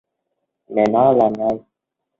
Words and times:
Mẹ 0.73 0.83
nói 0.93 1.03
là 1.03 1.13
làm 1.23 1.33
ngay 1.37 1.59